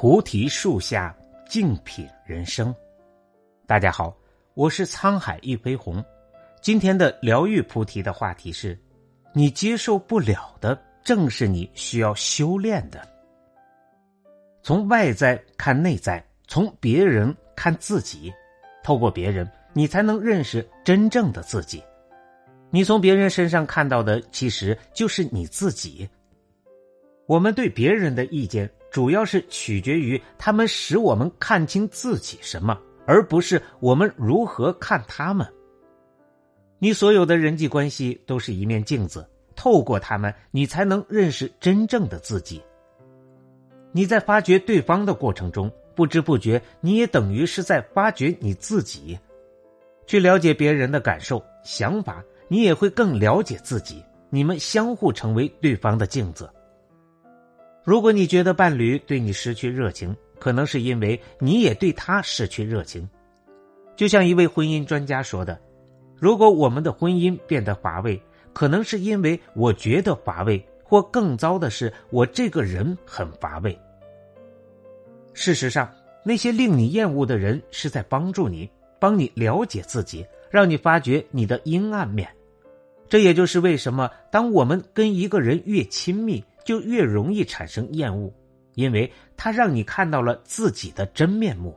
[0.00, 1.12] 菩提树下，
[1.48, 2.72] 静品人生。
[3.66, 4.16] 大家好，
[4.54, 6.00] 我是沧海一飞鸿。
[6.62, 8.78] 今天的疗愈菩提的话题是：
[9.34, 13.00] 你接受不了的，正是你需要修炼的。
[14.62, 18.32] 从外在看内在，从别人看自己，
[18.84, 21.82] 透过别人，你才能认识真正的自己。
[22.70, 26.08] 你从别人身上看到的，其实就是你自己。
[27.26, 28.70] 我们对别人的意见。
[28.90, 35.46] 主要是取决于他们使我们看清自己什么，而不是我们如何看他们。
[36.78, 42.62] 你所有的人际关系都是一面镜子，透过他们，你才能认识真正的自己。
[43.92, 49.18] 你在发掘对方的过程中，不知不觉，你也等于是在发掘你自己。
[50.06, 54.02] 去了解别人的感受、想法，你也会更了解自己。
[54.30, 56.48] 你们相互成为对方的镜子。
[57.88, 63.08] 如果你觉得伴侣对你失去热情，可能是因为你也对他失去热情。
[63.96, 65.58] 就像一位婚姻专家说的
[66.14, 68.20] ：“如果我们的婚姻变得乏味，
[68.52, 73.74] 可能是因为我觉得乏味，或更糟的是，我这个人很乏味。”
[75.32, 75.90] 事实上，
[76.22, 82.28] 那些令你厌恶的人是在帮助你，帮你了解自己，让你发觉你的阴暗面。
[83.08, 88.30] 这也就是为什么，当我们跟一个人越亲密，就越容易产生厌恶，
[88.74, 91.74] 因为他让你看到了自己的真面目。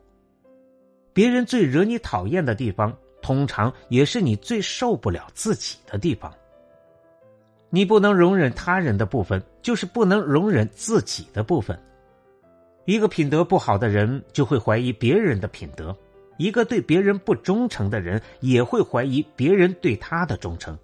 [1.14, 6.30] 别人最惹你讨厌的地方，通常也是你最受不了自己的地方。
[7.70, 11.80] 你不能容忍他人的部分，就是不能容忍自己的部分。
[12.83, 15.95] 一个品德不好的人，就会怀疑别人的品德；
[16.38, 20.78] 一个对别人不忠诚的人，也会怀疑别人对他的忠诚。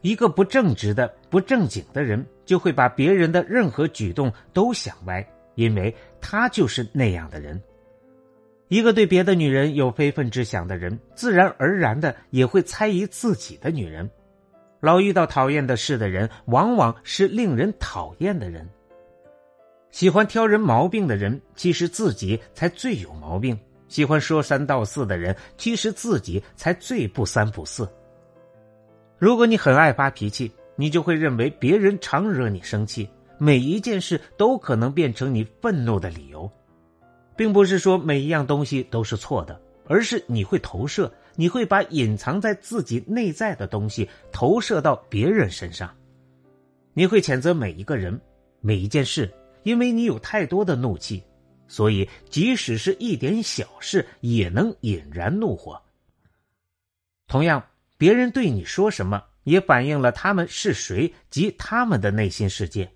[0.00, 7.60] 一个不正直的、不正经的人，就会把别人的任何举动都想歪，因为他就是那样的人。
[8.68, 14.08] 一个对别的女人有非分之想的人，自然而然的也会猜疑自己的女人。
[14.80, 18.68] 老遇到讨厌的事的人，往往是令人讨厌的人。
[19.90, 23.56] 喜欢挑人毛病的人，其实自己才最有毛病；
[23.88, 27.88] 喜欢说三道四的人，其实自己才最不三不四。
[29.18, 36.50] 如果你很爱发脾气，你就会认为别人常惹你生气，每一件事都可能变成你愤怒的理由，
[37.34, 45.92] 并不是说每一样东西都是错的，而是你会投射，你会把隐藏在自己内在的东西投射到别人身上，
[46.92, 48.20] 你会谴责每一个人、
[48.60, 49.32] 每一件事，
[49.62, 51.22] 因为你有太多的怒气，
[51.68, 55.80] 所以即使是一点小事也能引燃怒火。
[57.26, 57.62] 同样。
[57.98, 62.92] 别人对你说什么，也反映了他们是谁及他们的内心世界。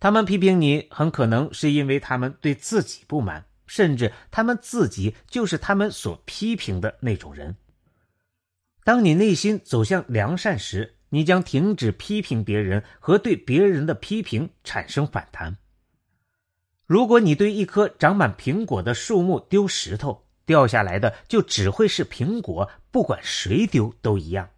[0.00, 7.56] 他们批评你，很可能是因为他们对自己不满，甚至他们自己就是他们所批评的那种人。
[8.84, 15.56] 当你内心走向良善时，你将停止批评别人和对别人的批评产生反弹。
[16.84, 24.50] 如果你对一棵长满苹果的树木丢石头，掉下来的就只会是苹果，不管谁丢都一样。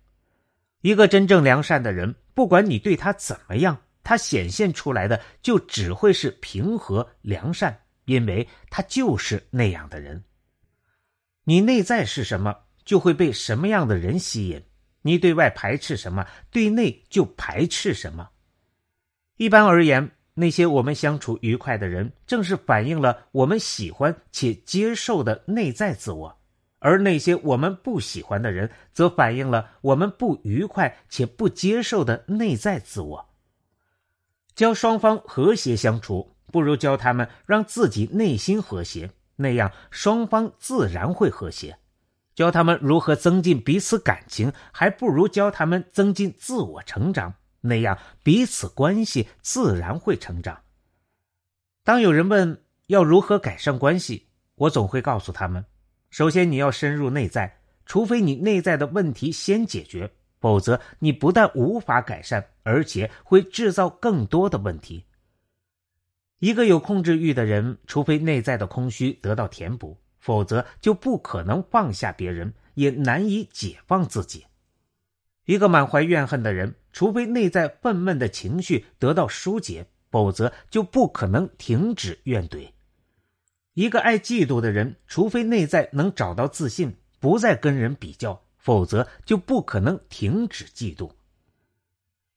[0.80, 10.22] 一个真正良善的人，不管你对他怎么样，他显现出来的就只会是平和良善，因为他就是那样的人。
[11.44, 14.62] 你内在是什么，就会被什么样的人吸引。
[15.02, 18.28] 你对外排斥什么，对内就排斥什么。
[19.36, 20.10] 一般而言。
[20.40, 26.37] 那些我们相处愉快的人，正是反映了我们喜欢且接受的内在自我；
[26.80, 33.28] 而那些我们不喜欢的人，则反映了我们不愉快且不接受的内在自我。
[34.54, 41.74] 教双方和谐相处，不如教他们让自己内心和谐，那样双方自然会和谐；
[42.34, 47.34] 教他们如何增进彼此感情，还不如教他们增进自我成长。
[47.60, 50.60] 那样彼此关系自然会成长。
[51.82, 55.64] 当有人问要如何改善关系，我总会告诉他们：
[56.10, 60.10] 首先你要深入内在，除非你内在的问题先解决，
[60.40, 65.04] 否则你不但无法改善，而且会制造更多的问题。
[66.38, 74.46] 一个有控制欲的人，除非内在的空虚得到填补，否则就不可能放下别人，也难以解放自己。
[75.44, 82.70] 一个满怀怨恨的人，除非内在愤懑的情绪得到疏解，否则就不可能停止怨怼。
[83.78, 91.08] 一个爱嫉妒的人，除非内在能找到自信，不再跟人比较，否则就不可能停止嫉妒。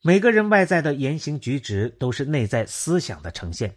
[0.04, 3.74] 每个人外在的言行举止都是内在思想的呈现。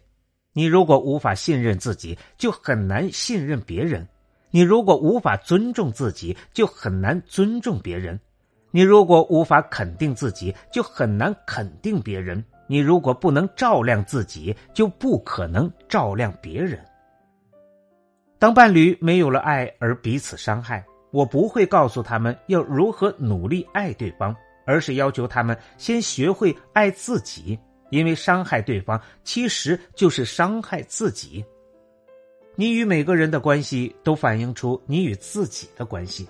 [0.53, 4.03] 你如果无法信任自己，就很难信任别人；
[4.51, 8.15] 你如果无法尊重自己，就很难尊重别人；
[8.69, 16.79] 你如果无法肯定自己，就很难肯定别人；你如果不能照亮自己，就不可能照亮别人。
[18.45, 24.35] 当伴侣没有了爱而彼此伤害，我不会告诉他们要如何努力爱对方，
[24.67, 27.57] 而是要求他们先学会爱自己。
[27.89, 31.43] 因为伤害对方其实就是伤害自己。
[32.55, 36.29] 你与每个人的关系都反映出你与自己的关系。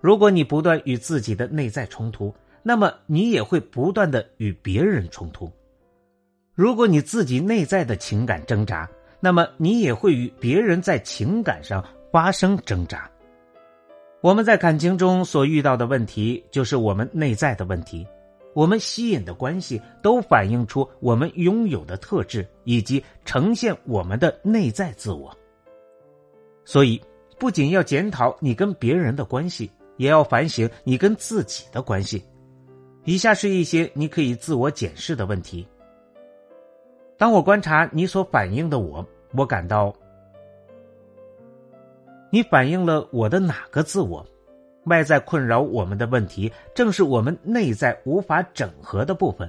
[0.00, 2.32] 如果你不断与自己的内在冲突，
[2.62, 5.50] 那么你也会不断的与别人冲突。
[6.54, 8.88] 如果你自己内在的情感挣扎，
[9.20, 13.08] 那么你也会与别人在情感上发生挣扎。
[14.22, 18.06] 我们在感情中所遇到的问题，就是我们内在的问题。
[18.52, 25.34] 我们吸引的关系都反映出我们拥有的特质，以及呈现我们的内在自我。
[26.64, 27.00] 所以，
[27.38, 32.22] 不仅要检讨你跟别人的关系，也要反省你跟自己的关系。
[33.04, 35.66] 以下是一些你可以自我检视的问题。
[37.20, 39.94] 当我观察你所反映的我，我感到，
[42.30, 44.26] 你反映了我的哪个自我？
[44.84, 49.46] 外在困扰我们的问题，正是我们内在无法整合的部分。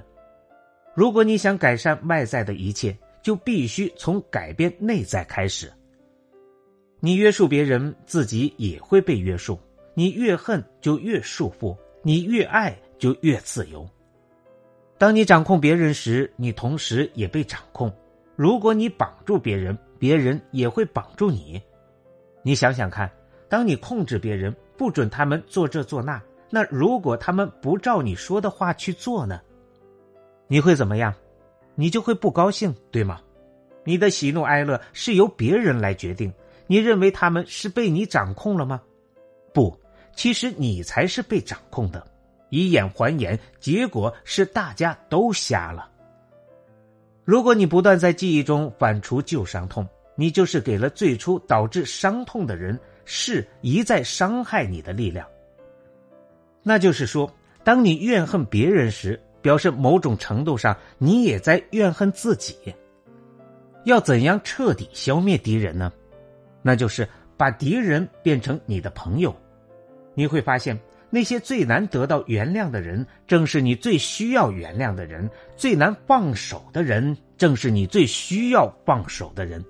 [0.94, 5.72] 如果你想改善外在的一切，就必须从改变内在开始。
[7.00, 9.58] 你约束别人，自己也会被约束。
[9.94, 13.88] 你越恨，就越束缚；你越爱，就越自由。
[15.02, 17.92] 当你掌控别人时，你同时也被掌控。
[18.36, 21.60] 如果你绑住别人，别人也会绑住你。
[22.44, 23.12] 你想想看，
[23.50, 24.56] 当你控制别人。
[24.78, 26.22] 不准他们做这做那，
[26.52, 29.42] 那如果他们不照你说的话去做呢？
[30.48, 31.12] 你会怎么样？
[31.74, 33.20] 你就会不高兴，对吗？
[33.84, 36.32] 你的喜怒哀乐是由别人来决定，
[36.68, 38.80] 你认为他们是被你掌控了吗？
[39.52, 39.76] 不，
[40.16, 42.06] 其实你才是被掌控的。
[42.52, 45.90] 以眼还眼，结果是大家都瞎了。
[47.26, 52.80] 如果你不断在记忆中反刍旧伤痛，你就是给了最初导致伤痛的人。
[53.04, 55.28] 是一再伤害你的力量。
[56.62, 57.30] 那就是说，
[57.64, 62.56] 当你怨恨别人时，表示某种程度上你也在怨恨自己。
[63.86, 65.92] 要怎样彻底消灭敌人呢？
[66.62, 67.06] 那就是
[67.36, 69.36] 把敌人变成你的朋友。
[70.14, 70.80] 你会发现，
[71.12, 75.28] 那些最难得到原谅的人，正是你最需要原谅的人；
[75.58, 79.64] 最难放手的人，正是你最需要放手的人。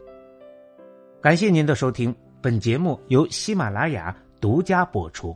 [1.20, 2.16] 感谢您的收听。
[2.42, 5.36] 本节目由喜马拉雅独家播出。